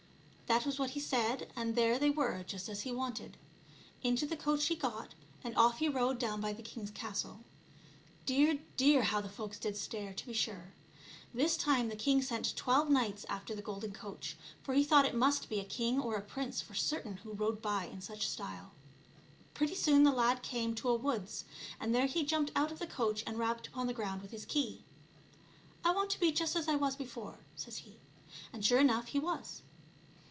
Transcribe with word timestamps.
That 0.47 0.65
was 0.65 0.77
what 0.77 0.89
he 0.89 0.99
said; 0.99 1.49
and 1.55 1.75
there 1.77 1.97
they 1.97 2.09
were 2.09 2.43
just 2.43 2.67
as 2.67 2.81
he 2.81 2.91
wanted. 2.91 3.37
Into 4.03 4.25
the 4.25 4.35
coach 4.35 4.65
he 4.65 4.75
got, 4.75 5.15
and 5.45 5.55
off 5.55 5.77
he 5.79 5.87
rode 5.87 6.19
down 6.19 6.41
by 6.41 6.51
the 6.51 6.61
king's 6.61 6.91
castle. 6.91 7.39
Dear, 8.25 8.59
dear, 8.75 9.03
how 9.03 9.21
the 9.21 9.29
folks 9.29 9.57
did 9.57 9.77
stare, 9.77 10.13
to 10.13 10.25
be 10.25 10.33
sure! 10.33 10.73
This 11.33 11.55
time 11.55 11.87
the 11.87 11.95
king 11.95 12.21
sent 12.21 12.53
twelve 12.57 12.89
knights 12.89 13.25
after 13.29 13.55
the 13.55 13.61
golden 13.61 13.93
coach, 13.93 14.35
for 14.61 14.73
he 14.73 14.83
thought 14.83 15.05
it 15.05 15.15
must 15.15 15.47
be 15.47 15.61
a 15.61 15.63
king 15.63 16.01
or 16.01 16.15
a 16.17 16.21
prince 16.21 16.59
for 16.61 16.73
certain 16.75 17.15
who 17.23 17.31
rode 17.31 17.61
by 17.61 17.85
in 17.85 18.01
such 18.01 18.27
style. 18.27 18.73
Pretty 19.53 19.73
soon 19.75 20.03
the 20.03 20.11
lad 20.11 20.43
came 20.43 20.75
to 20.75 20.89
a 20.89 20.95
woods, 20.95 21.45
and 21.79 21.95
there 21.95 22.07
he 22.07 22.25
jumped 22.25 22.51
out 22.57 22.73
of 22.73 22.79
the 22.79 22.85
coach 22.87 23.23
and 23.25 23.39
rapped 23.39 23.67
upon 23.67 23.87
the 23.87 23.93
ground 23.93 24.21
with 24.21 24.31
his 24.31 24.43
key." 24.43 24.83
I 25.85 25.93
want 25.95 26.09
to 26.09 26.19
be 26.19 26.29
just 26.33 26.57
as 26.57 26.67
I 26.67 26.75
was 26.75 26.97
before," 26.97 27.39
says 27.55 27.77
he; 27.77 27.95
and, 28.51 28.65
sure 28.65 28.79
enough, 28.81 29.07
he 29.07 29.19
was. 29.19 29.61